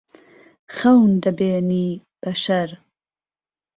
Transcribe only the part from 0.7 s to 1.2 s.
خهون